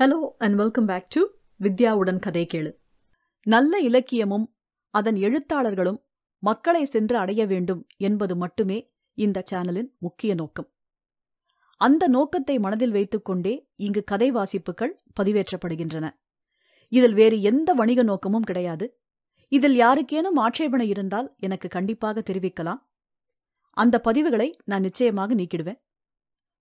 Hello 0.00 0.28
and 0.38 0.54
welcome 0.54 0.84
back 0.84 1.08
to 1.08 1.26
வித்யாவுடன் 1.60 2.18
கதை 2.18 2.46
கேளு. 2.54 2.76
நல்ல 3.42 3.78
இலக்கியமும் 3.78 4.46
அதன் 4.90 5.14
எழுத்தாளர்களும் 5.14 5.98
மக்களை 6.38 6.84
சென்று 6.84 7.16
அடைய 7.16 7.46
வேண்டும் 7.46 7.86
என்பது 7.96 8.36
மட்டுமே 8.36 8.94
இந்த 9.14 9.42
சேனலின் 9.50 9.88
முக்கிய 9.98 10.34
நோக்கம். 10.34 10.72
அந்த 11.76 12.08
நோக்கத்தை 12.08 12.58
மனதில் 12.58 12.90
வைத்துக்கொண்டே 12.90 13.68
இங்கு 13.76 14.04
கதை 14.04 14.30
வாசிப்புகள் 14.30 15.02
பதிவேற்றப்படுகின்றன. 15.20 16.10
இதில் 16.88 17.14
வேறு 17.14 17.42
எந்த 17.42 17.72
வணிக 17.72 18.02
நோக்கமும் 18.02 18.42
கிடையாது. 18.42 18.98
இதில் 19.48 19.78
யாருக்கேனும் 19.78 20.36
ஆட்சேபனை 20.36 20.88
இருந்தால் 20.88 21.34
எனக்கு 21.36 21.68
கண்டிப்பாக 21.68 22.22
தெரிவிக்கலாம். 22.32 22.78
அந்த 23.70 24.00
பதிவுகளை 24.04 24.54
நான் 24.64 24.80
நிச்சயமாக 24.80 25.34
நீக்கிடுவேன். 25.34 25.80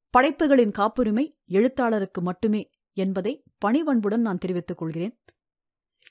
படைப்புகளின் 0.10 0.72
காப்புரிமை 0.72 1.38
எழுத்தாளருக்கு 1.46 2.22
மட்டுமே 2.22 2.70
என்பதை 3.00 3.34
பணிவன்புடன் 3.66 4.26
நான் 4.28 4.38
தெரிவித்துக் 4.38 4.78
கொள்கிறேன். 4.78 5.16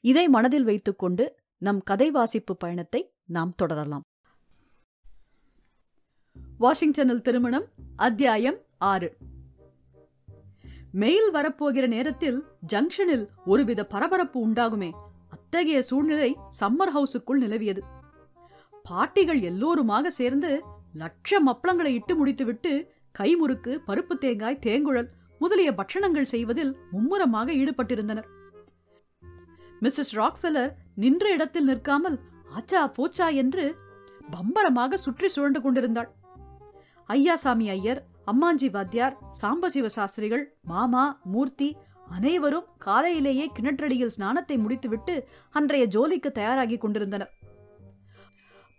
இதை 0.00 0.28
மனதில் 0.28 0.64
வைத்துக்கொண்டு 0.64 1.24
நம் 1.66 1.80
கதை 1.82 2.10
வாசிப்பு 2.10 2.56
பயணத்தை 2.56 3.00
நாம் 3.36 3.54
தொடரலாம். 3.54 4.04
வாஷிங்டனில் 6.58 7.22
திருமணம் 7.22 7.66
அத்தியாயம் 7.96 8.58
ஆறு. 8.92 9.08
மெயில் 10.92 11.28
வரப்போகிற 11.32 11.86
நேரத்தில் 11.86 12.38
ஜங்ஷனில் 12.72 13.24
ஒருவித 13.44 13.86
பரபரப்பு 13.86 14.38
உண்டாகுமே. 14.48 14.90
அத்தகைய 15.30 15.82
சூழ்நிலை 15.82 16.30
சம்மர் 16.60 16.92
ஹவுஸுக்குள் 16.94 17.42
நிலவியது. 17.44 17.82
பாட்டிகள் 18.82 19.40
எல்லோருமாக 19.40 20.10
சேர்ந்து 20.10 20.50
லட்சம் 20.94 21.48
அப்பளங்களை 21.48 21.92
இட்டு 21.98 22.16
முடித்துவிட்டு 22.16 22.72
கைமுறுக்கு 23.18 23.72
பருப்பு 23.86 24.14
தேங்காய் 24.18 24.62
தேங்குழல் 24.66 25.08
முதலிய 25.40 25.70
பட்சணங்கள் 25.78 26.30
செய்வதில் 26.32 26.72
மும்முரமாக 26.92 27.48
ஈடுபட்டிருந்தனர். 27.60 28.28
மிஸ்ஸஸ் 29.82 30.14
ராக்ஃபெல்லர் 30.20 30.70
நின்ற 31.02 31.24
இடத்தில் 31.36 31.68
நிற்காமல் 31.70 32.16
ஆச்சா 32.56 32.82
போச்சா 32.96 33.28
என்று 33.42 33.64
பம்பரமாக 34.30 34.98
சுற்றி 35.04 35.28
சுழண்டு 35.34 35.60
கொண்டிருந்தாள். 35.64 36.08
ஐயாசாமி 37.08 37.66
ஐயர் 37.74 38.00
அம்மாஞ்சி 38.32 38.68
வாத்தியார் 38.70 39.14
சாம்பசிவ 39.40 39.86
சாஸ்திரிகள் 39.96 40.44
மாமா 40.72 41.04
மூர்த்தி 41.34 41.68
அனைவரும் 42.16 42.66
காலையிலேயே 42.84 43.46
கிணற்றடியில் 43.56 44.14
ஸ்நானத்தை 44.16 44.56
முடித்துவிட்டு 44.64 45.14
அன்றைய 45.54 45.84
ஜோலிக்கு 45.94 46.30
தயாராகி 46.38 46.76
கொண்டிருந்தனர். 46.78 47.32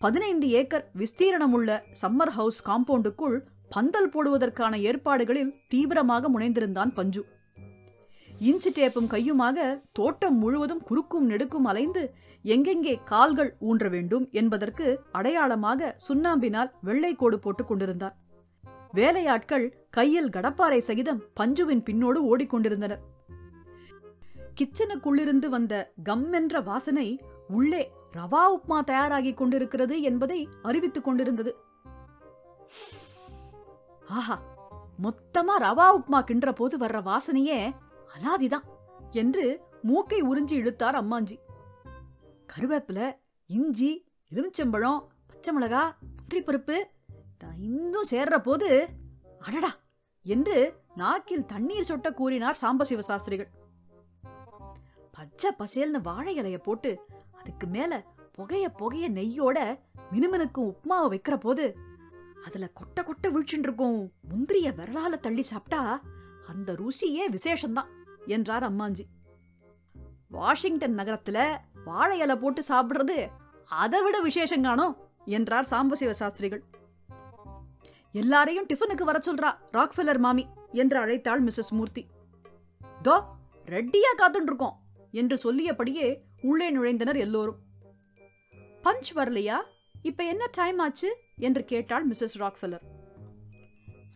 பதினைந்து 0.01 0.47
ஏக்கர் 0.59 0.85
விஸ்தீரணமுள்ள 0.99 1.69
சம்மர் 2.01 2.33
ஹவுஸ் 2.37 2.59
காம்பவுண்டுக்குள் 2.67 3.37
பந்தல் 3.69 4.09
போடுவதற்கான 4.09 4.79
ஏற்பாடுகளில் 4.79 5.51
தீவிரமாக 5.67 6.29
முனைந்திருந்தான் 6.29 6.93
பஞ்சு. 6.93 7.21
இன்ச்சு 8.41 8.69
டேப்பும் 8.73 9.09
கையுமாக 9.09 9.83
தோட்டம் 9.91 10.37
முழுவதும் 10.37 10.83
குறுக்கும் 10.83 11.29
நெடுக்கும் 11.29 11.65
அலைந்து 11.65 12.13
எங்கெங்கே 12.43 12.99
கால்கள் 13.05 13.55
ஊன்ற 13.59 13.89
வேண்டும் 13.89 14.29
என்பதற்கு 14.31 14.85
அடையாளமாக 15.11 15.95
சுண்ணாம்பினால் 16.07 16.71
வெள்ளை 16.81 17.15
கோடு 17.15 17.39
போட்டுக் 17.39 17.67
கொண்டிருந்தான். 17.67 18.15
வேலையாட்கள் 18.91 19.87
கையில் 19.89 20.29
கடப்பாறை 20.29 20.77
சகிதம் 20.77 21.21
பஞ்சுவின் 21.39 21.83
பின்னோடு 21.85 22.19
ஓடிக்கொண்டிருந்தனர். 22.31 23.01
கிச்சனுக்குள்ளிருந்து 24.59 25.49
வந்த 25.49 25.91
கம் 26.03 26.33
என்ற 26.33 26.61
வாசனை 26.61 27.21
உள்ளே 27.49 27.91
ரவா 28.17 28.43
உப்மா 28.55 28.79
தயாராகிக் 28.83 29.37
கொண்டிருக்கிறது 29.37 30.01
என்பதை 30.01 30.47
அறிவித்துக் 30.61 31.03
கொண்டிருந்தது. 31.03 31.55
ஆஹா 34.09 34.41
மொத்தமா 35.03 35.55
ரவா 35.59 35.87
உப்மா 35.97 36.23
கின்ற 36.23 36.51
போது 36.51 36.77
வர்ற 36.77 37.03
வாசனையே 37.03 37.75
அலாதிதான் 38.15 38.63
என்று 39.11 39.61
மூக்கை 39.81 40.23
உறிஞ்சி 40.23 40.51
இழுத்தார் 40.51 40.95
அம்மாஞ்சி. 40.95 41.39
கருவேப்பில 42.53 43.17
இஞ்சி 43.47 44.05
எலுமிச்சம்பழம் 44.31 45.03
பச்சை 45.27 45.55
மிளகா 45.55 45.95
பருப்பு 46.29 46.77
இன்னும் 47.57 48.05
சேர்ற 48.11 48.37
போது 48.37 48.89
அடடா 49.39 49.71
என்று 50.23 50.81
நாக்கில் 50.95 51.45
தண்ணீர் 51.45 51.89
சொட்ட 51.89 52.13
கூறினார் 52.13 52.57
சாம்பசிவ 52.61 52.99
சாஸ்திரிகள். 52.99 53.49
பச்சை 55.11 55.51
பசேல்னு 55.59 56.01
வாழை 56.01 56.41
இலைய 56.41 56.57
போட்டு 56.57 56.99
அதுக்கு 57.39 57.67
மேல 57.67 58.03
புகைய 58.31 58.69
புகைய 58.69 59.09
நெய்யோட 59.09 59.79
மினுமினுக்கும் 60.11 60.73
உப்மாவை 60.73 61.07
வைக்கிற 61.09 61.37
போது 61.37 61.77
அதுல 62.45 62.71
கொட்ட 62.79 62.99
கொட்ட 62.99 63.27
விழிச்சுட்டு 63.27 63.65
இருக்கும் 63.67 64.11
முந்திரிய 64.31 64.73
விரலால 64.73 65.19
தள்ளி 65.19 65.41
சாப்பிட்டா 65.41 66.01
அந்த 66.47 66.73
ருசியே 66.73 67.29
விசேஷம்தான்? 67.31 67.87
என்றார் 68.25 68.75
அம்மாஞ்சி. 68.75 69.05
வாஷிங்டன் 70.27 70.95
நகரத்துல 70.95 71.57
வாழை 71.85 72.19
இலை 72.19 72.35
போட்டு 72.35 72.63
சாப்பிடுறது 72.67 73.29
அதை 73.65 74.03
விட 74.03 74.19
விசேஷம் 74.19 74.97
என்றார் 75.25 75.67
சாம்பசிவ 75.71 76.09
சாஸ்திரிகள். 76.09 76.63
எல்லாரையும் 78.11 78.65
டிஃபனுக்கு 78.65 79.03
வர 79.03 79.19
சொல்றா 79.19 79.55
ராக்ஃபெல்லர் 79.73 80.19
மாமி 80.19 80.47
என்று 80.71 81.05
அழைத்தாள் 81.05 81.47
மிஸ்ஸஸ் 81.47 81.71
மூர்த்தி. 81.71 82.05
தோ 83.03 83.23
ரெட்டியா 83.65 84.11
காத்துட்டு 84.17 84.41
இருக்கோம் 84.41 84.79
என்று 85.11 85.37
சொல்லியபடியே 85.43 86.17
உள்ளே 86.41 86.75
நுழைந்தனர் 86.75 87.17
எல்லோரும். 87.17 87.59
பஞ்ச் 88.83 89.09
வரலையா? 89.15 89.55
இப்ப 90.01 90.23
என்ன 90.23 90.47
டைம் 90.51 90.79
ஆச்சு? 90.79 91.17
என்று 91.37 91.65
கேட்டாள் 91.65 92.09
மிஸ்ஸஸ் 92.09 92.37
ராக்ஃபெல்லர் 92.37 92.85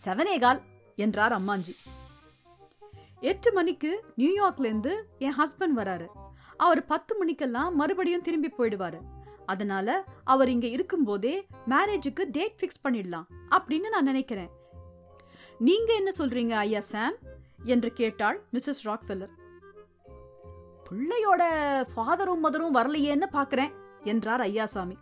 செவனேகால் 0.05 0.61
என்றார் 0.95 1.33
அம்மாஞ்சி. 1.33 1.75
எட்டு 3.19 3.53
மணிக்கு 3.53 4.05
நியூயார்க்லேருந்து 4.17 4.93
என் 5.19 5.37
ஹஸ்பண்ட் 5.37 5.75
வராரு. 5.75 6.07
அவர் 6.57 6.85
பத்து 6.85 7.17
மணிக்கெல்லாம் 7.17 7.75
மறுபடியும் 7.75 8.21
திரும்பி 8.21 8.53
போயிடுவாரு. 8.57 8.99
அதனால 9.45 10.05
அவர் 10.23 10.49
இங்க 10.49 10.67
இருக்கும்போதே 10.67 11.47
மேரேஜுக்கு 11.69 12.23
டேட் 12.31 12.57
ஃபிக்ஸ் 12.59 12.83
பண்ணிடலாம் 12.83 13.27
அப்படின்னு 13.49 13.89
நான் 13.89 14.03
நினைக்கிறேன். 14.03 14.49
நீங்க 15.59 15.93
என்ன 15.93 16.11
சொல்றீங்க 16.17 16.49
ஐயா 16.49 16.79
சாம் 16.79 17.15
என்று 17.63 17.93
கேட்டாள் 17.93 18.43
மிஸ்ஸஸ் 18.53 18.83
ராக்ஃபெல்லர் 18.83 19.33
பிள்ளையோட 20.89 21.43
ஃபாதரும் 21.95 22.43
மதரும் 22.43 22.75
வரலையேன்னு 22.75 23.27
பாக்குறேன் 23.31 23.71
என்றார் 24.03 24.41
ஐயாசாமி 24.41 24.97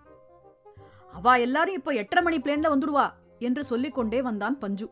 அவா 1.11 1.35
எல்லாரும் 1.35 1.73
இப்ப 1.73 1.91
எட்டரை 1.91 2.23
மணி 2.23 2.38
பிளேன்ல 2.38 2.72
வந்துடுவா 2.72 3.13
என்று 3.39 3.63
சொல்லிக்கொண்டே 3.63 4.22
வந்தான் 4.22 4.57
பஞ்சு. 4.57 4.89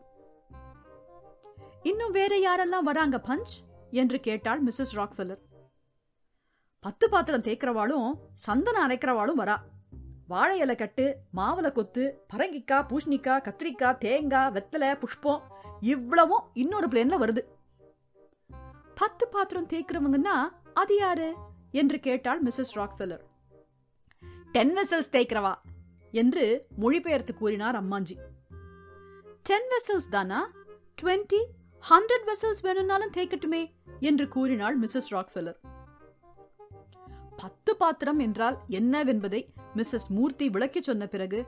இன்னும் 1.82 2.10
வேற 2.10 2.34
யாரெல்லாம் 2.36 2.82
வராங்க 2.82 3.20
பஞ்ச்? 3.24 3.68
என்று 3.90 4.20
கேட்டாள் 4.20 4.64
மிஸ்ஸஸ் 4.64 4.94
ராக்ஃபெல்லர். 4.94 5.38
பத்து 6.80 7.08
பாத்திரம் 7.08 7.42
தேய்க்கிறவாளும் 7.42 8.12
சந்தனம் 8.34 8.90
அரைக்கிறவாளும் 8.90 9.42
வரா. 9.42 9.56
வாழை 10.26 10.58
இலை 10.58 10.74
கட்டு 10.74 11.16
மாவள 11.30 11.72
கொத்து 11.72 12.24
பரங்கிக்காய் 12.32 12.86
பூஷணிக்காய் 12.86 13.42
கத்திரிக்காய் 13.42 13.98
தேங்காய் 13.98 14.52
வெத்தலை 14.52 14.98
புஷ்பம் 14.98 15.42
இவ்வளவும் 15.80 16.50
இன்னொரு 16.52 16.88
பிளேன்ல 16.88 17.18
வருது. 17.18 17.44
பத்து 18.94 19.28
பாத்திரம் 19.28 19.66
தேய்க்கிறவங்கன்னா 19.66 20.48
அது 20.74 20.96
யாரு? 20.96 21.36
என்று 21.70 22.00
கேட்டாள் 22.00 22.42
மிஸ்ஸஸ் 22.42 22.74
ராக்ஃபெல்லர். 22.74 23.20
டென் 24.52 24.76
வெசல்ஸ் 24.76 25.12
தேய்க்கிறவா? 25.12 25.54
என்று 26.10 26.66
மொழிபெயர்த்து 26.76 27.34
கூறினார் 27.34 27.84
அம்மாஞ்சி. 27.84 28.16
டென் 29.42 29.68
வெசல்ஸ் 29.70 30.10
தானா? 30.10 30.52
டுவெண்ட்டி 31.02 31.40
ஹண்ட்ரட் 31.90 32.26
வெசல்ஸ் 32.26 32.62
வேணும்னாலும் 32.62 33.10
தேய்க்கட்டுமே 33.10 33.72
என்று 34.00 34.28
கூறினாள் 34.28 34.80
மிஸ்ஸஸ் 34.80 35.10
ராக்ஃபெல்லர் 35.10 35.56
பத்து 37.36 37.76
பாத்திரம் 37.76 38.18
என்றால் 38.18 38.58
என்னவென்பதை 38.68 39.48
மிஸ்ஸஸ் 39.76 40.08
மூர்த்தி 40.08 40.48
விளக்கி 40.48 40.82
சொன்ன 40.82 41.06
பிறகு 41.06 41.44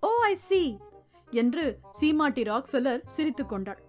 ஓ 0.00 0.10
ஐ 0.22 0.34
சி 0.34 0.78
என்று 1.30 1.78
சீமாட்டி 2.00 2.42
ராக்ஃபெல்லர் 2.42 3.06
சிரித்துக் 3.06 3.48
கொண்டாள். 3.48 3.80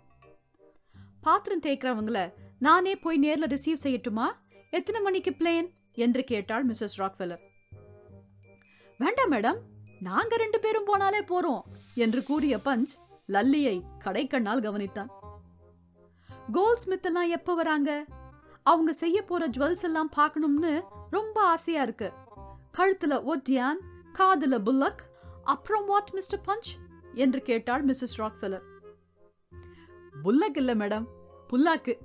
பாத்திரம் 1.22 1.60
தேய்க்கிறவங்கள 1.60 2.34
நானே 2.60 2.96
போய் 2.96 3.20
நேர்ல 3.24 3.48
ரிசீவ் 3.48 3.84
செய்யட்டுமா? 3.84 4.28
எத்தனை 4.72 5.02
மணிக்கு 5.02 5.32
பிளேன் 5.32 5.70
என்று 5.94 6.24
கேட்டாள் 6.24 6.68
மிஸ்ஸஸ் 6.68 6.98
ராக்ஃபெல்லர் 6.98 7.44
வேண்டாம் 8.98 9.32
மேடம் 9.32 9.60
நாங்க 10.00 10.38
ரெண்டு 10.38 10.60
பேரும் 10.60 10.88
போனாலே 10.88 11.22
போறோம் 11.22 11.62
என்று 11.96 12.24
கூறிய 12.24 12.58
பஞ்ச் 12.58 12.86
லல்லியை 13.28 13.82
கடைக்கண்ணால் 14.04 14.62
கவனித்தான். 14.62 15.08
கோல் 16.52 16.76
ஸ்மித் 16.76 17.06
எல்லாம் 17.06 17.28
எப்ப 17.28 17.56
வராங்க? 17.56 18.06
அவங்க 18.64 18.94
செய்ய 18.94 19.22
போற 19.22 19.48
ஜுவல்ஸ் 19.48 19.84
எல்லாம் 19.84 20.10
பார்க்கணும்னு 20.10 20.84
ரொம்ப 21.10 21.42
ஆசையா 21.42 21.82
இருக்கு. 21.82 22.14
கழுத்துல 22.78 23.34
ஒட்டியான் 23.36 23.78
காதுல 24.14 24.58
புல்லக் 24.60 25.00
அப்புறம் 25.44 25.86
வாட் 25.86 26.10
மிஸ்டர் 26.14 26.42
பஞ்ச்? 26.48 26.88
என்று 27.14 27.42
கேட்டாள் 27.42 27.86
மிஸ்ஸஸ் 27.86 28.18
ராக்ஃபெல்லர் 28.18 28.62
புல்லக் 30.24 30.58
இல்ல 30.58 30.76
மேடம் 30.76 31.06
புல்லாக்கு. 31.50 31.98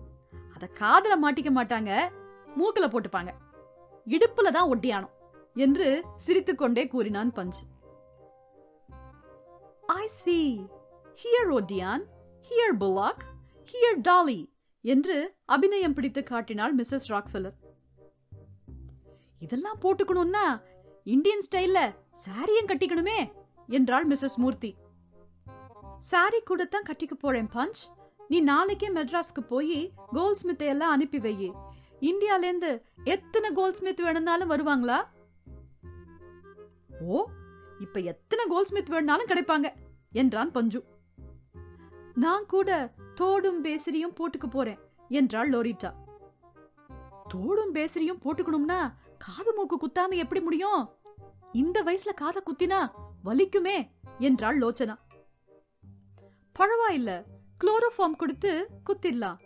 அத 0.55 0.71
காதுல 0.81 1.25
மாட்டிக்க 1.25 1.51
மாட்டாங்க. 1.55 2.09
மூக்குல 2.57 2.89
போட்டுப்பாங்க. 2.89 3.31
இடுப்புல 4.07 4.51
தான் 4.51 4.69
ஒட்டியானம் 4.69 5.11
என்று 5.55 6.05
சிரித்துக்கொண்டே 6.17 6.89
கூறினான் 6.89 7.33
பஞ்ச். 7.33 7.72
ஐ 10.03 10.07
சி 10.09 10.37
ஹியர் 11.21 11.51
ஒட்டியான் 11.57 12.03
ஹியர் 12.49 12.77
புலாக் 12.79 13.23
ஹியர் 13.73 14.01
டாலி 14.01 14.41
என்று 14.85 15.17
அபிநயம் 15.45 15.93
பிடித்து 15.93 16.23
காட்டினாள் 16.23 16.75
மிஸ்ஸஸ் 16.77 17.07
ராக்ஃபெல்லர் 17.09 17.57
இதெல்லாம் 19.39 19.81
போட்டுக்கணும்னா 19.81 20.45
இந்தியன் 21.07 21.45
ஸ்டைல்ல 21.51 21.81
சாரியும் 22.25 22.71
கட்டிக்கணுமே 22.71 23.19
என்றாள் 23.69 24.09
மிஸ்ஸஸ் 24.09 24.37
மூர்த்தி 24.37 24.77
சாரி 25.99 26.41
கூட 26.41 26.65
தான் 26.65 26.89
கட்டிக்க 26.89 27.15
போறேன் 27.19 27.51
பஞ்ச் 27.55 27.83
நீ 28.29 28.41
நாளைக்கே 28.41 28.91
மெட்ராஸ்க்கு 28.91 29.45
போய் 29.49 29.93
கோல்ட் 30.13 30.41
ஸ்மித்தை 30.43 30.67
எல்லாம் 30.67 30.91
அனுப்பி 30.91 31.19
வையி. 31.19 31.51
இந்தியாலேருந்து 32.01 32.71
எத்தனை 33.05 33.51
கோல்ட் 33.53 33.75
ஸ்மித் 33.75 34.01
வேணும்னாலும் 34.01 34.51
வருவாங்களா? 34.51 34.99
ஓ 37.07 37.25
இப்ப 37.79 38.01
எத்தனை 38.13 38.45
கோல்ட் 38.49 38.67
ஸ்மித் 38.67 38.89
வேணும்னாலும் 38.89 39.27
கிடைப்பாங்க. 39.27 39.69
என்றான் 40.13 40.51
பஞ்சு. 40.51 40.85
நான் 42.15 42.47
கூட 42.47 42.95
தோடும் 43.15 43.61
பேசரியும் 43.61 44.15
போட்டுக்க 44.15 44.47
போறேன் 44.51 44.79
என்றாள் 45.09 45.51
லோரிட்டா. 45.51 45.95
தோடும் 47.35 47.73
பேசரியும் 47.73 48.21
போட்டுக்கணும்னா 48.23 48.95
காது 49.19 49.55
மூக்கு 49.55 49.77
குத்தாம 49.77 50.15
எப்படி 50.15 50.41
முடியும்? 50.41 50.91
இந்த 51.53 51.83
வயசுல 51.83 52.15
காதை 52.15 52.43
குத்தினா 52.45 52.91
வலிக்குமே 53.25 53.91
என்றாள் 54.19 54.59
லோச்சனா. 54.59 54.97
பரவாயில்ல 56.59 57.25
குளோரோஃபார்ம் 57.65 58.17
கொடுத்து 58.17 58.69
குத்திடலாம். 58.91 59.37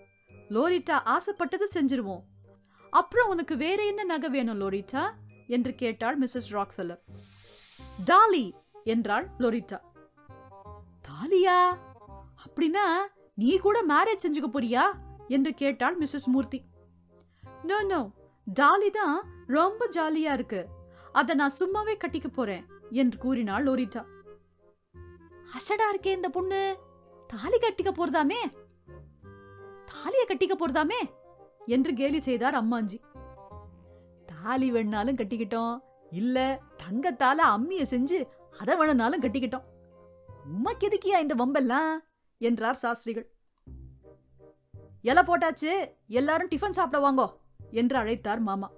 லோரிட்டா 0.49 0.91
ஆசைப்பட்டது 0.91 1.69
செஞ்சிருவோம். 1.75 2.23
அப்புறம் 2.91 3.29
உனக்கு 3.29 3.57
வேற 3.57 3.87
என்ன 3.87 4.05
நகை 4.05 4.31
வேணும் 4.31 4.61
லோரிட்டா? 4.61 5.11
என்று 5.47 5.75
கேட்டாள் 5.75 6.19
மிஸ்ஸஸ் 6.19 6.51
ராக்ஃபெல்லர். 6.51 7.01
டாலி 8.05 8.55
என்றாள் 8.85 9.29
லோரிட்டா. 9.39 9.81
தாலியா? 11.07 11.79
அப்படின்னா 12.45 12.87
நீ 13.35 13.59
கூட 13.59 13.85
மேரேஜ் 13.89 14.25
செஞ்சுக்க 14.27 14.49
போறியா? 14.53 14.83
என்று 15.29 15.55
கேட்டாள் 15.55 15.99
மிஸ்ஸஸ் 15.99 16.27
மூர்த்தி. 16.27 16.65
நோ 17.63 17.83
நோ 17.83 18.11
டாலி 18.45 18.91
தான் 18.91 19.25
ரொம்ப 19.47 19.89
ஜாலியா 19.93 20.33
இருக்கு. 20.33 20.69
அத 21.13 21.35
நான் 21.35 21.57
சும்மாவே 21.59 21.95
கட்டிக்க 21.97 22.27
போறேன் 22.27 22.67
என்று 22.91 23.19
கூறினாள் 23.19 23.65
லோரிட்டா. 23.65 24.05
அசடா 25.57 25.87
இருக்கே 25.93 26.07
இந்த 26.07 26.29
பொண்ணு. 26.29 26.79
தாலி 27.29 27.59
கட்டிக்க 27.59 27.91
போறதாமே? 27.93 28.41
தாலிய 29.91 30.23
கட்டிக்க 30.29 30.53
போறதாமே? 30.61 31.01
என்று 31.67 31.95
கேலி 31.95 32.21
செய்தார் 32.21 32.55
அம்மாஞ்சி. 32.55 33.01
தாலி 34.43 34.73
வேணாலும் 34.73 35.19
கட்டிக்கிட்டோம். 35.21 35.79
இல்ல 36.11 36.61
தங்கத்தால 36.83 37.47
அம்மிய 37.53 37.87
செஞ்சு 37.91 38.29
அதை 38.59 38.77
வேணும்னாலும் 38.77 39.21
கட்டிக்கிட்டோம். 39.21 39.67
உமக்கு 40.55 40.87
எதுக்கியா 40.89 41.19
இந்த 41.21 41.35
வம்பெல்லாம்? 41.35 41.93
என்றார் 42.39 42.75
சாஸ்திரிகள். 42.75 43.27
எலை 45.03 45.23
போட்டாச்சு 45.23 45.71
எல்லாரும் 46.07 46.51
டிஃபன் 46.51 46.77
சாப்பிட 46.79 46.99
வாங்கோ 47.05 47.27
என்று 47.71 47.97
அழைத்தார் 47.99 48.41
மாமா. 48.41 48.69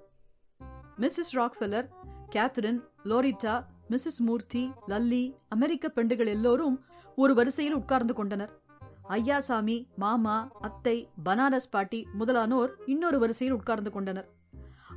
Mrs 1.01 1.33
Rockefeller 1.33 1.89
Catherine 2.35 2.81
Loretta 3.05 3.55
Mrs 3.91 4.19
Murthy 4.19 4.73
Lalli 4.87 5.35
அமெரிக்க 5.49 5.89
பெண்டுகள் 5.89 6.27
எல்லோரும் 6.27 6.85
ஒரு 7.15 7.35
வரிசையில் 7.35 7.75
உட்கார்ந்து 7.75 8.15
கொண்டனர். 8.15 8.53
ஐயாசாமி 9.09 9.87
மாமா 9.97 10.51
அத்தை 10.61 10.97
பனாரஸ் 11.25 11.71
பாட்டி 11.71 12.07
முதலானோர் 12.13 12.73
இன்னொரு 12.87 13.19
வரிசையில் 13.19 13.57
உட்கார்ந்து 13.57 13.91
கொண்டனர். 13.91 14.29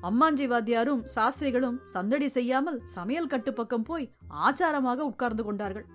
அம்மாஞ்சி 0.09 0.45
வாத்தியாரும் 0.51 1.01
சாஸ்திரிகளும் 1.05 1.79
சந்தடி 1.83 2.27
செய்யாமல் 2.27 2.81
சமையல் 2.85 3.27
கட்டு 3.27 3.53
பக்கம் 3.53 3.83
போய் 3.83 4.11
ஆச்சாரமாக 4.47 4.99
உட்கார்ந்து 5.11 5.43
கொண்டார்கள். 5.43 5.85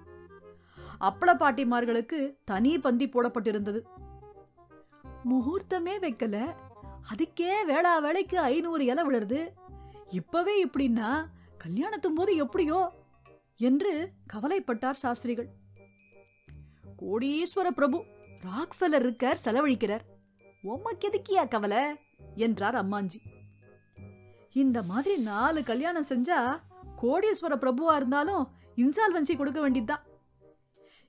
அப்பள 1.00 1.34
பாட்டிமார்களுக்கு 1.34 2.36
தனி 2.44 2.78
பந்தி 2.78 3.08
போடப்பட்டிருந்தது. 3.08 3.80
முகூர்த்தமே 5.30 5.98
வைக்கல. 5.98 6.54
அதுக்கே 7.14 7.64
வேளா 7.66 7.98
வேலைக்கு 7.98 8.38
ஐநூறு 8.38 8.84
இலை 8.84 9.04
விழுறது. 9.04 9.48
இப்பவே 10.10 10.66
இப்படின்னா 10.66 11.24
கல்யாணத்தும் 11.58 12.14
போது 12.14 12.36
எப்படியோ 12.36 12.92
என்று 13.56 14.10
கவலைப்பட்டார் 14.32 14.92
சாஸ்திரிகள். 14.92 15.48
கோடீஸ்வர 17.02 17.68
பிரபு 17.70 18.04
ராக்ஃபெல்லர் 18.42 18.98
இருக்கார் 18.98 19.40
செலவழிக்கிறார். 19.44 20.00
உமக்கு 20.62 21.08
எதுக்கியா 21.08 21.48
கவலை? 21.48 21.84
என்றார் 22.34 22.74
அம்மாஞ்சி. 22.74 23.20
இந்த 24.52 24.82
மாதிரி 24.82 25.22
நாலு 25.22 25.62
கல்யாணம் 25.62 26.04
செஞ்சா 26.08 26.60
கோடீஸ்வர 27.02 27.56
பிரபுவா 27.56 27.96
இருந்தாலும் 27.96 28.48
இன்சால்வன்சி 28.76 29.36
கொடுக்க 29.36 29.60
வேண்டியதுதான். 29.60 30.02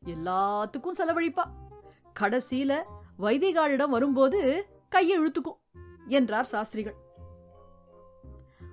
எல்லாத்துக்கும் 0.07 0.97
செலவழிப்பா. 0.97 1.45
கடைசியில 2.19 2.83
வைதிகாலிடம் 3.19 3.93
வரும்போது 3.95 4.65
கையை 4.89 5.15
இழுத்துக்கும் 5.19 5.59
என்றார் 6.07 6.45
சாஸ்திரிகள். 6.45 6.97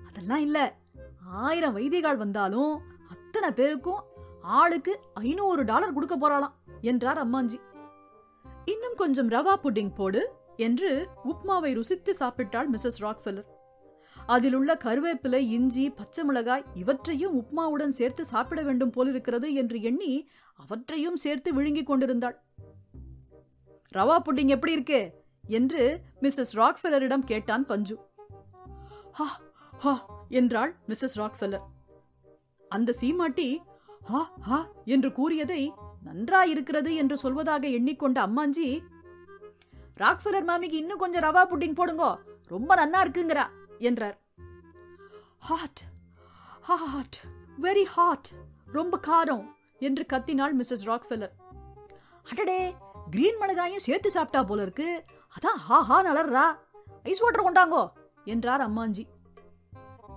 அதெல்லாம் 0.07 0.39
இல்ல. 0.39 0.77
ஆயிரம் 1.25 1.77
வைதிகால் 1.77 2.17
வந்தாலும் 2.17 2.81
அத்தனை 3.09 3.51
பேருக்கும் 3.51 4.03
ஆளுக்கு 4.41 4.99
ஐநூறு 5.13 5.63
டாலர் 5.63 5.93
கொடுக்க 5.93 6.15
போறாளாம் 6.17 6.55
என்றார் 6.81 7.21
அம்மாஞ்சி. 7.27 7.59
இன்னும் 8.65 8.95
கொஞ்சம் 8.95 9.29
ரவா 9.29 9.55
புட்டிங் 9.63 9.95
போடு 9.95 10.21
என்று 10.57 11.07
உப்மாவை 11.23 11.73
ருசித்து 11.73 12.15
சாப்பிட்டாள் 12.19 12.67
மிஸ்ஸஸ் 12.73 12.99
ராக்ஃபெல்லர். 12.99 13.49
அதில் 14.25 14.53
உள்ள 14.53 14.77
கருவேப்பிலை 14.83 15.39
இஞ்சி 15.55 15.89
பச்சை 15.89 16.23
மிளகாய் 16.23 16.65
இவற்றையும் 16.73 17.35
உப்மாவுடன் 17.35 17.89
சேர்த்து 17.89 18.25
சாப்பிட 18.25 18.61
வேண்டும் 18.61 18.89
போலிருக்கிறது 18.89 19.53
என்று 19.53 19.81
எண்ணி 19.81 20.29
அவற்றையும் 20.59 21.15
சேர்த்து 21.15 21.49
விழுங்கிக் 21.53 21.85
கொண்டிருந்தாள். 21.85 22.37
ரவா 23.95 24.17
புட்டிங் 24.25 24.53
எப்படி 24.55 24.71
இருக்கு? 24.71 24.99
என்று 25.43 25.83
மிஸ்ஸஸ் 26.21 26.53
ராக்ஃபெல்லரிடம் 26.53 27.29
கேட்டான் 27.31 27.65
பஞ்சு. 27.65 27.95
ஹா 29.11 29.27
ஹா 29.83 29.93
என்றாள் 30.29 30.71
மிஸ்ஸஸ் 30.87 31.15
ராக்ஃபெல்லர். 31.15 31.65
அந்த 32.71 32.93
சீமாட்டி 33.01 33.49
ஹா 34.03 34.21
ஹா 34.41 34.59
என்று 34.85 35.11
கூறியதை 35.11 35.61
நன்றாயிருக்கிறது 36.03 36.91
என்று 36.95 37.15
சொல்வதாக 37.23 37.69
எண்ணிக்கொண்ட 37.77 38.17
அம்மாஞ்சி 38.27 38.67
ராக்ஃபெல்லர் 39.97 40.47
மாமிக்கு 40.49 40.77
இன்னும் 40.77 40.97
கொஞ்சம் 40.97 41.23
ரவா 41.23 41.43
புட்டிங் 41.51 41.77
போடுங்கோ 41.79 42.09
ரொம்ப 42.47 42.71
நன்னா 42.75 42.99
இருக்குங்கிறா 43.03 43.45
என்றார். 43.79 44.17
ஹாட் 45.39 45.81
ஹாட் 46.61 47.17
வெரி 47.61 47.85
ஹாட் 47.95 48.29
ரொம்ப 48.65 48.99
காரம் 49.07 49.45
என்று 49.87 50.03
கத்தினாள் 50.13 50.53
மிஸ்ஸஸ் 50.59 50.85
ராக்ஃபெல்லர். 50.91 51.33
அடடே 52.31 52.59
கிரீன் 53.13 53.39
மிளகாயும் 53.41 53.85
சேர்த்து 53.87 54.09
சாப்பிட்டா 54.15 54.41
போல 54.49 54.65
இருக்கு 54.67 54.87
அதான் 55.35 55.59
ஹா 55.65 55.79
ஹா 55.89 55.97
நலர்றா 56.07 56.45
ஐஸ் 57.11 57.23
வாட்டர் 57.23 57.45
கொண்டாங்கோ 57.47 57.83
என்றார் 58.25 58.63
அம்மாஞ்சி. 58.67 59.03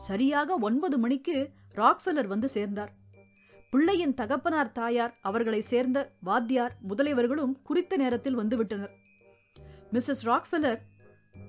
சரியாக 0.08 0.56
ஒன்பது 0.68 0.96
மணிக்கு 1.04 1.36
ராக்ஃபெல்லர் 1.80 2.32
வந்து 2.34 2.48
சேர்ந்தார். 2.56 2.92
பிள்ளையின் 3.72 4.14
தகப்பனார் 4.18 4.70
தாயார் 4.76 5.12
அவர்களை 5.28 5.58
சேர்ந்த 5.70 5.98
வாத்தியார் 6.28 6.74
முதலியவர்களும் 6.90 7.54
குறித்த 7.68 7.96
நேரத்தில் 8.02 8.38
வந்துவிட்டனர் 8.40 8.94
Mrs 9.94 10.22
Rockefeller 10.30 10.80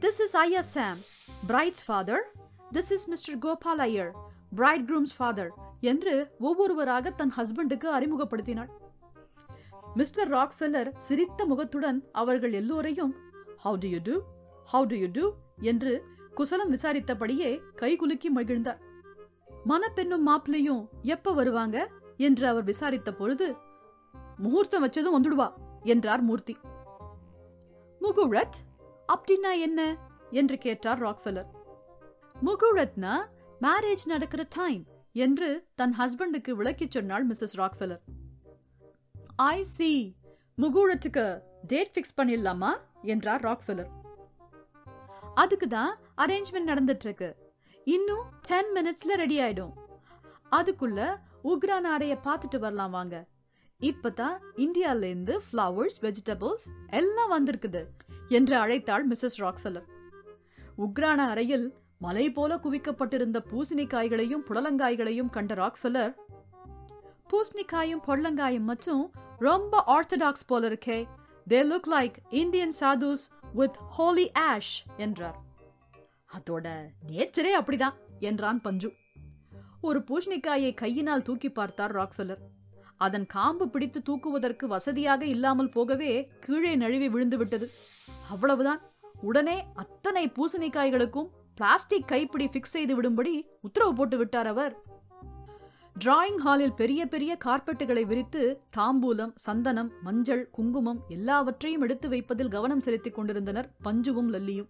this 0.03 0.19
is 0.25 0.35
Ayyasamy 0.73 0.99
bride's 1.47 1.83
father 1.85 2.23
this 2.75 2.91
is 2.95 3.07
Mr 3.13 3.37
Gopal 3.45 3.83
Iyer 3.87 4.11
bridegroom's 4.89 5.15
father 5.17 5.51
என்று 5.81 6.31
ஒவ்வொருவராக 6.39 7.09
தன் 7.09 7.33
ஹஸ்பண்டுக்கு 7.37 7.87
அறிமுகப்படுத்தினாள். 7.97 8.69
மிஸ்டர் 9.95 10.31
ராக்ஃபெல்லர் 10.31 10.91
சிரித்த 10.97 11.45
முகத்துடன் 11.45 12.09
அவர்கள் 12.11 12.53
எல்லோரையும் 12.53 13.15
how 13.63 13.77
do 13.77 13.87
you 13.87 13.99
do 14.03 14.21
how 14.73 14.85
do 14.85 14.95
you 14.95 15.07
do 15.11 15.33
என்று 15.61 16.05
குசலம் 16.33 16.69
விசாரித்தபடியே 16.69 17.61
கைகுலுக்கி 17.75 18.29
மகிழ்ந்தார். 18.35 18.77
மணப்பெண்ணும் 19.65 20.27
மாப்பிள்ளையும் 20.27 20.87
எப்ப 21.01 21.33
வருவாங்க? 21.33 21.89
என்று 22.17 22.47
அவர் 22.47 22.63
விசாரித்த 22.63 23.13
பொழுது 23.13 23.55
முகூர்த்தம் 24.37 24.87
வச்சதும் 24.87 25.17
வந்துடுவா 25.17 25.53
என்றார் 25.83 26.21
மூர்த்தி. 26.21 26.57
முகுழத் 28.01 28.57
அப்படின்னா 29.07 29.59
என்ன? 29.59 29.97
என்று 30.31 30.57
கேட்டார் 30.57 31.01
ராக்ஃபெல்லர் 31.01 31.45
முகுழத்னா 32.45 33.13
மேரேஜ் 33.61 34.05
நடக்கிற 34.05 34.45
டைம் 34.49 34.85
என்று 35.11 35.67
தன் 35.75 35.95
ஹஸ்பண்டுக்கு 35.99 36.51
விளக்கிச் 36.51 36.91
சொன்னாள் 36.91 37.27
மிஸ்ஸஸ் 37.27 37.57
ராக்ஃபெல்லர். 37.57 37.99
ஐ 39.35 39.63
சி 39.63 40.15
முகூழத்துக்கு 40.57 41.41
டேட் 41.67 41.93
ஃபிக்ஸ் 41.93 42.19
பண்ணிடலாமா? 42.19 42.69
என்றார் 43.01 43.41
ராக்ஃபெல்லர். 43.41 43.89
அதுக்கு 45.35 45.67
தான் 45.67 45.97
அரேஞ்ச்மெண்ட் 46.17 46.67
நடந்துட்டு 46.67 47.05
இருக்கு 47.05 47.35
இன்னும் 47.85 48.23
டென் 48.41 48.71
மினிட்ஸ்ல 48.75 49.15
ரெடி 49.15 49.39
ஆயிடும். 49.39 49.73
அதுக்குள்ள 50.51 51.15
உக்ரான் 51.43 51.87
அறைய 51.97 52.17
பார்த்துட்டு 52.23 52.59
வரலாம் 52.59 52.91
வாங்க. 52.91 53.27
இப்பதான் 53.79 54.37
இந்தியால 54.55 55.03
இருந்து 55.03 55.41
ஃப்ளவர்ஸ் 55.51 55.99
வெஜிடபிள்ஸ் 56.01 56.67
எல்லாம் 56.89 57.31
வந்திருக்குது 57.31 57.85
என்று 58.27 58.57
அழைத்தாள் 58.57 59.03
மிஸ்ஸஸ் 59.09 59.37
ராக்ஃபெல்லர். 59.37 59.85
உக்ரான 60.77 61.15
அறையில் 61.15 61.73
மலை 62.01 62.31
போல 62.31 62.55
குவிக்கப்பட்டிருந்த 62.55 63.39
பூசணிக்காய்களையும் 63.51 64.43
புடலங்காய்களையும் 64.47 65.29
கண்ட 65.29 65.53
ராக்ஃபெல்லர் 65.53 66.13
பூசணிக்காயும் 67.31 68.03
பொடலங்காயும் 68.07 68.69
மட்டும் 68.69 69.11
ரொம்ப 69.37 69.83
ஆர்த்தடாக்ஸ் 69.87 70.47
போல 70.47 70.69
இருக்கே 70.69 70.99
they 71.49 71.59
look 71.71 71.89
like 71.95 72.15
Indian 72.29 72.73
sadhus 72.79 73.25
with 73.53 73.77
holy 73.97 74.31
ash 74.39 74.73
என்றார். 74.97 75.37
அதோட 76.35 76.65
நேச்சரே 77.07 77.51
அப்படிதான் 77.59 77.97
என்றான் 78.19 78.61
பஞ்சு. 78.61 78.89
ஒரு 79.81 79.99
பூஷணிக்காயை 79.99 80.73
கையினால் 80.73 81.21
தூக்கி 81.21 81.49
பார்த்தார் 81.49 81.95
ராக்ஃபெல்லர். 81.95 82.41
அதன் 82.97 83.25
காம்பு 83.25 83.69
பிடித்து 83.69 84.01
தூக்குவதற்கு 84.09 84.65
வசதியாக 84.67 85.25
இல்லாமல் 85.25 85.69
போகவே 85.69 86.11
கீழே 86.39 86.75
நழுவி 86.75 87.09
விழுந்து 87.09 87.37
விட்டது. 87.37 87.69
அவ்வளவுதான். 88.29 88.81
உடனே 89.21 89.65
அத்தனை 89.73 90.25
பூசணிக்காய்களுக்கும் 90.27 91.29
பிளாஸ்டிக் 91.59 92.09
கைப்பிடி 92.11 92.45
ஃபிக்ஸ் 92.51 92.75
செய்து 92.75 92.93
விடும்படி 92.97 93.33
உத்தரவு 93.61 93.93
போட்டு 93.93 94.17
விட்டார் 94.17 94.47
அவர். 94.47 94.73
டிராயிங் 95.95 96.39
ஹாலில் 96.43 96.75
பெரிய 96.81 97.01
பெரிய 97.05 97.31
கார்பெட்டுகளை 97.45 98.03
விரித்து 98.05 98.41
தாம்பூலம் 98.77 99.33
சந்தனம் 99.45 99.89
மஞ்சள் 100.01 100.43
குங்குமம் 100.57 101.01
எல்லாவற்றையும் 101.07 101.81
எடுத்து 101.81 102.09
வைப்பதில் 102.09 102.53
கவனம் 102.55 102.83
செலுத்திக் 102.85 103.17
கொண்டிருந்தனர் 103.17 103.69
பஞ்சுவும் 103.81 104.29
லல்லியும். 104.33 104.69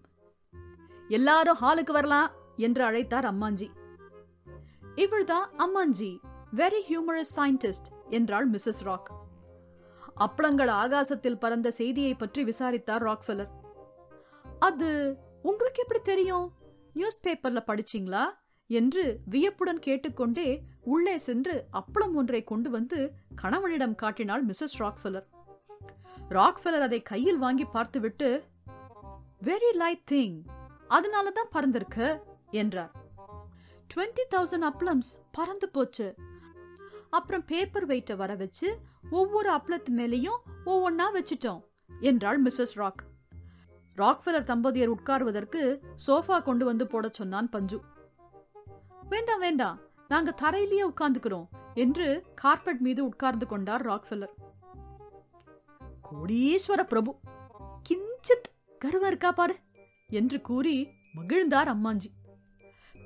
எல்லாரும் 1.07 1.61
ஹாலுக்கு 1.61 1.93
வரலாம் 1.97 2.31
என்று 2.57 2.83
அழைத்தார் 2.89 3.27
அம்மாஞ்சி. 3.33 3.67
இவள்தான் 4.95 5.47
அம்மாஞ்சி 5.65 6.11
வெரி 6.59 6.81
ஹியூமரஸ் 6.89 7.33
சயின்டிஸ்ட் 7.35 7.89
என்றாள் 8.09 8.47
மிஸ்ஸஸ் 8.51 8.83
ராக் 8.87 9.09
அப்பளங்கள் 10.25 10.71
ஆகாசத்தில் 10.83 11.41
பறந்த 11.43 11.71
செய்தியை 11.71 12.13
பற்றி 12.13 12.43
விசாரித்தார் 12.43 13.05
ராக்ஃபெல்லர் 13.09 13.51
அது 14.59 14.89
உங்களுக்கு 15.41 15.81
எப்படி 15.81 16.01
தெரியும்? 16.03 16.47
நியூஸ் 16.93 17.27
பேப்பர்ல 17.27 17.61
படிச்சீங்களா? 17.67 18.23
என்று 18.67 19.19
வியப்புடன் 19.25 19.79
கேட்டுக்கொண்டே 19.79 20.61
உள்ளே 20.81 21.17
சென்று 21.17 21.65
அப்பளம் 21.73 22.13
ஒன்றை 22.13 22.43
கொண்டு 22.43 22.69
வந்து 22.69 23.11
கணவனிடம் 23.35 23.95
காட்டினாள் 23.95 24.45
மிஸ்ஸஸ் 24.45 24.77
ராக்ஃபெல்லர். 24.79 25.27
ராக்ஃபெல்லர் 26.29 26.87
அதை 26.87 27.01
கையில் 27.01 27.37
வாங்கி 27.37 27.65
பார்த்துவிட்டு 27.65 28.43
வெரி 29.43 29.71
லைட் 29.73 30.09
திங் 30.11 30.41
அதனால 30.87 31.29
தான் 31.29 31.53
பறந்திருக்க? 31.53 32.19
என்றார். 32.51 32.91
டுவெண்ட்டி 33.93 34.23
தௌசண்ட் 34.29 34.69
அப்ளம்ஸ் 34.69 35.11
பறந்து 35.31 35.69
போச்சு. 35.69 36.15
அப்புறம் 37.09 37.45
பேப்பர் 37.45 37.87
வெயிட்ட 37.87 38.15
வர 38.15 38.35
வச்சு 38.35 38.77
ஒவ்வொரு 39.09 39.49
அப்பளத்து 39.51 39.89
மேலேயும் 39.97 40.39
ஒவ்வொன்னா 40.65 41.03
வச்சுட்டோம் 41.13 41.61
என்றாள் 41.99 42.43
மிஸ்ஸஸ் 42.43 42.73
ராக். 42.73 43.03
ராக்ஃபெலர் 43.99 44.49
தம்பதியர் 44.51 44.93
உட்காருவதற்கு 44.95 45.61
சோஃபா 46.07 46.37
கொண்டு 46.41 46.65
வந்து 46.65 46.87
போடச் 46.87 47.13
சொன்னான் 47.13 47.49
பஞ்சு. 47.49 47.77
வேண்டாம் 49.09 49.39
வேண்டாம் 49.39 49.79
நாங்க 50.07 50.35
தரையிலேயே 50.41 50.83
உட்கார்ந்துக்கிறோம் 50.83 51.47
என்று 51.73 52.07
கார்பெட் 52.35 52.79
மீது 52.79 53.01
உட்கார்ந்து 53.05 53.47
கொண்டார் 53.47 53.85
ராக்ஃபெல்லர் 53.87 54.35
கோடீஸ்வர 56.09 56.83
பிரபு 56.83 57.11
கிஞ்சித் 57.89 58.47
கர்வம் 58.79 59.07
இருக்கா 59.07 59.31
பாரு 59.31 59.55
என்று 60.09 60.41
கூறி 60.41 60.75
மகிழ்ந்தார் 61.17 61.69
அம்மாஞ்சி. 61.73 62.09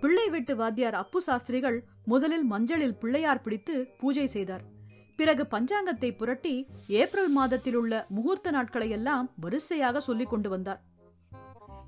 பிள்ளை 0.02 0.30
வீட்டு 0.30 0.56
வாத்தியார் 0.56 0.94
அப்பு 0.94 1.22
சாஸ்திரிகள் 1.22 1.78
முதலில் 2.06 2.52
மஞ்சளில் 2.52 3.00
பிள்ளையார் 3.00 3.42
பிடித்து 3.42 3.76
பூஜை 3.98 4.28
செய்தார். 4.28 4.64
பிறகு 5.16 5.48
பஞ்சாங்கத்தை 5.52 6.18
புரட்டி 6.18 6.68
ஏப்ரல் 6.88 7.30
மாதத்தில் 7.30 7.76
உள்ள 7.76 8.06
முகூர்த்த 8.10 8.52
நாட்களை 8.52 8.90
எல்லாம் 8.90 9.32
வரிசையாக 9.36 10.00
சொல்லிக் 10.00 10.30
கொண்டு 10.30 10.50
வந்தார். 10.50 10.82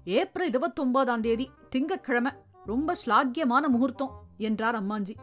ஏப்ரல் 0.03 0.50
இருபத்தொன்பதாம் 0.50 1.22
தேதி 1.22 1.50
திங்கட்கிழமை 1.70 2.32
ரொம்ப 2.65 2.96
ஸ்லாக்கியமான 3.05 3.67
முகூர்த்தம் 3.67 4.13
என்றார் 4.38 4.84
அம்மாஞ்சி. 4.84 5.15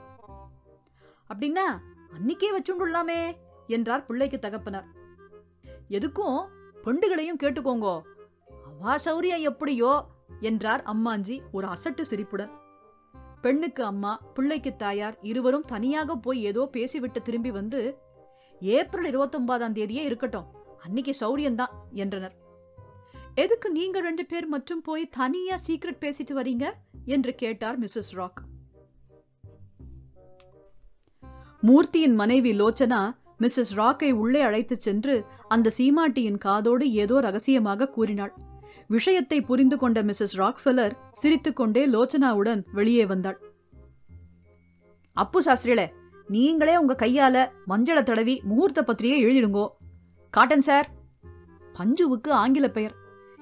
அப்படின்னா 1.30 1.66
அன்னிக்கே 2.16 2.50
வச்சுண்டுள்ளாமே 2.56 3.21
என்றார் 3.66 4.06
பிள்ளைக்கு 4.06 4.38
தகப்பனார். 4.38 4.88
எதுக்கும் 5.88 6.40
பெண்டுகளையும் 6.85 7.40
கேட்டுக்கோங்கோ. 7.42 7.94
அவா 8.66 8.94
சௌரியம் 9.04 9.40
எப்படியோ 9.40 9.92
என்றார் 10.40 10.82
அம்மாஞ்சி 10.82 11.40
ஒரு 11.52 11.66
அசட்டு 11.66 12.00
சிரிப்புடன். 12.00 12.52
பெண்ணுக்கு 13.42 13.84
அம்மா 13.84 14.20
பிள்ளைக்கு 14.34 14.76
தாயார் 14.76 15.18
இருவரும் 15.22 15.64
தனியாக 15.64 16.16
போய் 16.16 16.42
ஏதோ 16.42 16.68
பேசிவிட்டு 16.72 17.22
திரும்பி 17.22 17.50
வந்து 17.50 17.99
ஏப்ரல் 18.61 19.04
இருபத்தொன்பதாம் 19.04 19.75
தேதியே 19.75 20.02
இருக்கட்டும் 20.02 20.46
அன்னைக்கு 20.82 21.12
சௌரியம்தான் 21.20 21.75
என்றனர். 21.92 22.34
எதுக்கு 23.34 23.70
நீங்க 23.70 24.00
ரெண்டு 24.00 24.26
பேர் 24.26 24.46
மட்டும் 24.46 24.80
போய் 24.80 25.08
தனியா 25.08 25.56
சீக்ரெட் 25.66 26.02
பேசிட்டு 26.04 26.34
வரீங்க? 26.34 26.72
என்று 27.04 27.34
கேட்டார் 27.34 27.80
மிஸ்ஸஸ் 27.80 28.11
ராக். 28.11 28.42
மூர்த்தியின் 31.61 32.14
மனைவி 32.14 32.61
லோச்சனா 32.61 33.00
மிஸ்ஸஸ் 33.40 33.75
ராக்கை 33.76 34.12
உள்ளே 34.12 34.40
அழைத்துச் 34.40 34.80
சென்று 34.80 35.25
அந்த 35.49 35.70
சீமாட்டியின் 35.78 36.38
காதோடு 36.38 36.92
ஏதோ 36.92 37.20
ரகசியமாக 37.20 37.88
கூறினாள். 37.88 38.32
விஷயத்தை 38.88 39.40
புரிந்து 39.40 39.76
கொண்ட 39.78 40.02
மிஸ்ஸஸ் 40.02 40.36
ராக்ஃபெல்லர் 40.36 40.92
சிரித்துக்கொண்டே 41.12 41.86
லோச்சனாவுடன் 41.86 42.64
வெளியே 42.72 43.06
வந்தாள். 43.06 43.38
அப்பு 45.12 45.42
சாஸ்திரிகளே 45.42 45.86
நீங்களே 46.28 46.76
உங்க 46.76 46.96
கையால 46.98 47.50
மஞ்சளை 47.68 48.02
தடவி 48.02 48.42
முகூர்த்த 48.44 48.82
பத்திரிகை 48.82 49.18
எழுதிடுங்கோ. 49.24 49.68
Cotton 50.30 50.60
sir. 50.60 50.88
பஞ்சுவுக்கு 51.78 52.28
ஆங்கில 52.28 52.68
பெயர். 52.68 52.94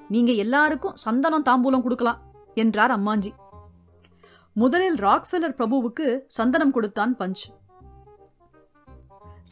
நீங்க 0.09 0.33
எல்லாருக்கும் 0.33 0.97
சந்தனம் 0.97 1.45
தாம்பூலம் 1.45 1.83
கொடுக்கலாம் 1.83 2.21
என்றார் 2.55 3.01
அம்மாஞ்சி. 3.01 3.33
முதலில் 4.53 4.97
ராக்ஃபெல்லர் 4.97 5.57
பிரபுவுக்கு 5.59 6.21
சந்தனம் 6.27 6.71
கொடுத்தான் 6.71 7.17
பஞ்ச். 7.19 7.45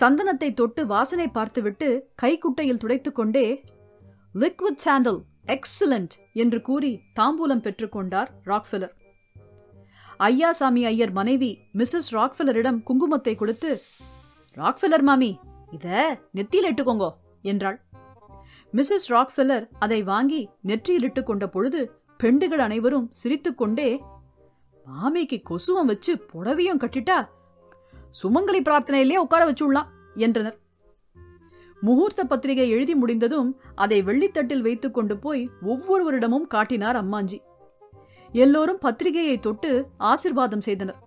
சந்தனத்தை 0.00 0.54
தொட்டு 0.54 0.87
வாசனை 0.87 1.28
பார்த்துவிட்டு 1.28 2.08
கைக்குட்டையில் 2.23 2.80
துடைத்துக்கொண்டே 2.85 3.62
லிக்விட் 4.35 4.82
சாண்டல் 4.85 5.25
எக்ஸலண்ட் 5.49 6.14
என்று 6.33 6.61
கூறி 6.61 7.02
தாம்பூலம் 7.21 7.62
பெற்றுக்கொண்டார் 7.62 8.31
ராக்ஃபெல்லர் 8.45 8.95
ஐயாசாமி 10.19 10.83
ஐயர் 10.85 11.12
மனைவி 11.12 11.59
மிஸ்ஸஸ் 11.75 12.11
ராக்ஃபெல்லரிடம் 12.12 12.83
குங்குமத்தை 12.87 13.35
கொடுத்து 13.37 13.83
ராக்ஃபெல்லர் 14.57 15.02
மாமி 15.02 15.40
இத 15.71 16.19
நெத்தியில் 16.35 16.69
இட்டுக்கோங்கோ 16.71 17.11
என்றாள். 17.43 17.81
மிஸ்ஸஸ் 18.73 19.09
ராக்ஃபெல்லர் 19.09 19.69
அதை 19.78 20.02
வாங்கி 20.02 20.49
நெற்றியில் 20.61 21.11
இட்டுக்கொண்ட 21.11 21.47
பொழுது 21.47 21.81
பெண்டுகள் 22.23 22.59
அனைவரும் 22.59 23.11
சிரித்துக்கொண்டே 23.23 24.00
மாமிக்கு 24.87 25.43
கொசுவம் 25.50 25.85
வச்சு 25.85 26.12
புடவையும் 26.33 26.83
கட்டிட்டா 26.85 27.19
சுமங்கலி 28.23 28.61
பிரார்த்தனையிலே 28.62 29.17
உட்கார 29.17 29.52
வச்சுடலாம் 29.52 29.88
என்றனர். 30.14 30.59
முகூர்த்த 31.82 32.25
பத்திரிகை 32.25 32.70
எழுதி 32.70 32.94
முடிந்ததும் 32.94 33.61
அதை 33.75 34.02
வெள்ளித்தட்டில் 34.02 34.61
வைத்துக் 34.61 34.94
கொண்டு 34.94 35.18
போய் 35.18 35.50
ஒவ்வொருவரிடமும் 35.66 36.47
காட்டினார் 36.47 36.97
அம்மாஞ்சி. 36.97 37.38
எல்லோரும் 38.32 38.78
பத்திரிகையை 38.78 39.38
தொட்டு 39.38 39.87
ஆசிர்வாதம் 39.99 40.66
செய்தனர். 40.68 40.99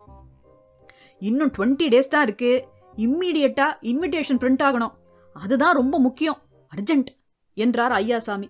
இன்னும் 1.20 1.52
டுவெண்ட்டி 1.58 1.88
டேஸ் 1.94 2.14
தான் 2.14 2.24
இருக்கு. 2.24 2.68
இம்மீடியட்டா 2.98 3.68
இன்விடேஷன் 3.82 4.42
பிரிண்ட் 4.42 4.64
ஆகணும். 4.68 4.94
அதுதான் 5.34 5.76
ரொம்ப 5.76 6.00
முக்கியம். 6.00 6.38
அர்ஜென்ட் 6.76 7.12
என்றார் 7.54 7.92
ஐயாசாமி. 7.92 8.48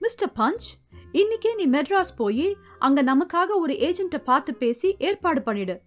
மிஸ்டர் 0.00 0.32
பஞ்ச் 0.36 0.66
இன்னைக்கே 1.12 1.54
நீ 1.56 1.78
மெட்ராஸ் 1.78 2.16
போய் 2.16 2.56
அங்க 2.78 3.02
நமக்காக 3.02 3.46
ஒரு 3.56 3.74
ஏஜென்ட்டை 3.74 4.18
பார்த்து 4.24 4.54
பேசி 4.54 4.94
ஏற்பாடு 4.98 5.40
பண்ணிடு. 5.40 5.80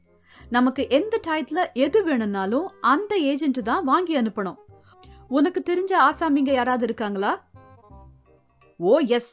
நமக்கு 0.49 0.89
எந்த 0.89 1.19
டயத்துல 1.27 1.65
எது 1.73 2.03
வேணும்னாலும் 2.03 2.71
அந்த 2.81 3.17
ஏஜென்ட் 3.17 3.63
தான் 3.63 3.83
வாங்கி 3.83 4.21
அனுப்பணும். 4.21 4.55
உனக்கு 5.37 5.59
தெரிஞ்ச 5.69 5.91
ஆசாமிங்க 6.07 6.51
யாராவது 6.53 6.83
இருக்காங்களா? 6.83 7.31
ஓ 8.77 8.93
எஸ் 9.17 9.31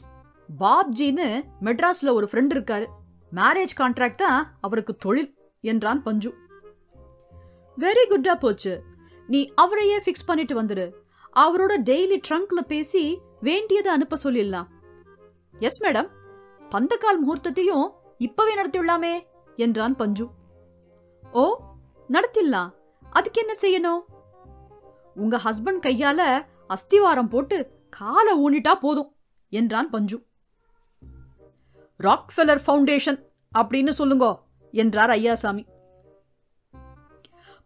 பாப்ஜின்னு 0.61 1.29
மெட்ராஸ்ல 1.67 2.13
ஒரு 2.19 2.27
ஃப்ரெண்ட் 2.31 2.53
இருக்காரு. 2.57 2.87
மேரேஜ் 3.33 3.75
கான்ட்ராக்ட் 3.81 4.23
தான் 4.25 4.43
அவருக்கு 4.61 4.95
தொழில் 5.05 5.31
என்றான் 5.61 6.03
பஞ்சு. 6.03 6.31
வெரி 7.79 8.05
குட்டா 8.11 8.35
போச்சு. 8.35 8.73
நீ 9.27 9.41
அவரையே 9.55 9.97
ஃபிக்ஸ் 9.99 10.27
பண்ணிட்டு 10.27 10.55
வந்துடு 10.63 10.87
அவரோட 11.37 11.73
டெய்லி 11.91 12.19
ட்ரங்க்ல 12.29 12.61
பேசி 12.73 13.03
வேண்டியதை 13.41 13.93
அனுப்ப 13.93 14.17
சொல்லிடலாம். 14.25 14.69
எஸ் 15.59 15.81
மேடம் 15.83 16.09
பந்தக்கால் 16.69 17.21
முகூர்த்தத்தையும் 17.23 17.87
இப்பவே 18.19 18.55
நடத்திவிடலாமே 18.61 19.15
என்றான் 19.57 19.97
பஞ்சு. 19.97 20.27
ஓ 21.33 21.45
நடத்திடலாம். 22.09 22.71
அதுக்கு 23.11 23.41
என்ன 23.45 23.55
செய்யணும்? 23.65 24.03
உங்க 25.15 25.41
ஹஸ்பண்ட் 25.45 25.83
கையால 25.83 26.45
அஸ்திவாரம் 26.69 27.29
போட்டு 27.29 27.71
காலை 27.89 28.39
ஊனிட்டா 28.39 28.75
போதும் 28.75 29.15
என்றான் 29.49 29.91
பஞ்சு. 29.91 30.27
ராக்ஃபெல்லர் 31.99 32.63
ஃபவுண்டேஷன் 32.67 33.19
அப்படின்னு 33.59 33.93
சொல்லுங்கோ 33.99 34.35
என்றார் 34.73 35.11
ஐயாசாமி. 35.11 35.67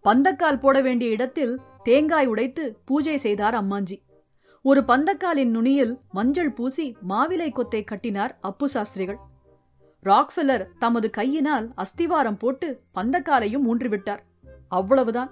பந்தக்கால் 0.01 0.59
போட 0.59 0.81
வேண்டிய 0.81 1.11
இடத்தில் 1.11 1.61
தேங்காய் 1.83 2.27
உடைத்து 2.27 2.79
பூஜை 2.85 3.19
செய்தார் 3.19 3.55
அம்மாஞ்சி. 3.55 4.03
ஒரு 4.63 4.81
பந்தக்காலின் 4.81 5.51
நுனியில் 5.51 6.01
மஞ்சள் 6.13 6.53
பூசி 6.53 6.97
மாவிலை 7.09 7.53
கொத்தை 7.53 7.85
கட்டினார் 7.85 8.39
அப்பு 8.41 8.69
சாஸ்திரிகள். 8.69 9.19
ராக்ஃபெல்லர் 10.03 10.67
தமது 10.79 11.11
கையினால் 11.11 11.73
அஸ்திவாரம் 11.75 12.37
போட்டு 12.37 12.83
பந்தக்காலையும் 12.95 13.67
ஊன்றிவிட்டார். 13.67 14.19
அவ்வளவுதான். 14.69 15.31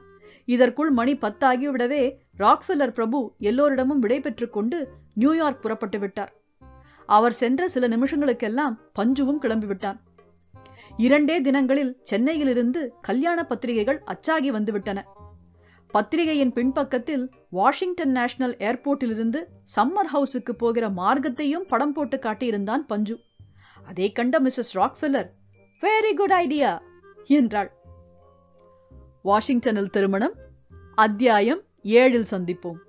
இதற்குள் 0.50 0.90
மணி 0.90 1.12
பத்தாகிவிடவே 1.14 2.02
ராக்ஃபெல்லர் 2.38 2.96
பிரபு 2.98 3.18
எல்லோரிடமும் 3.38 3.98
விடைபெற்றுக் 3.98 4.52
கொண்டு 4.52 4.78
நியூயார்க் 5.14 5.62
புறப்பட்டு 5.62 5.98
விட்டார். 5.98 6.32
அவர் 7.06 7.32
சென்ற 7.32 7.68
சில 7.68 7.88
நிமிஷங்களுக்கெல்லாம் 7.88 8.74
பஞ்சுவும் 8.98 9.42
கிளம்பிவிட்டான். 9.42 9.98
இரண்டே 10.96 11.40
தினங்களில் 11.40 11.92
சென்னையிலிருந்து 12.02 12.92
கல்யாண 13.00 13.44
பத்திரிகைகள் 13.44 14.02
அச்சாகி 14.06 14.50
வந்துவிட்டன. 14.56 14.98
பத்திரிகையின் 15.88 16.52
பின்பக்கத்தில் 16.52 17.24
வாஷிங்டன் 17.50 18.10
நேஷனல் 18.10 18.56
ஏர்போர்ட்டிலிருந்து 18.56 19.40
சம்மர் 19.76 20.10
ஹவுஸுக்கு 20.14 20.52
போகிற 20.58 20.88
மார்க்கத்தையும் 20.88 21.68
படம் 21.72 21.92
போட்டு 21.92 22.16
காட்டியிருந்தான் 22.16 22.86
பஞ்சு. 22.92 23.16
அதை 23.88 24.12
கண்ட 24.12 24.40
Mrs 24.40 24.74
Rockefeller 24.74 25.30
very 25.80 26.14
good 26.14 26.32
idea 26.32 26.82
என்றாள். 27.24 27.70
வாஷிங்டனில் 29.22 29.90
திருமணம் 29.90 30.34
அத்தியாயம் 30.94 31.60
ஏழில் 31.84 32.26
சந்திப்போம். 32.30 32.80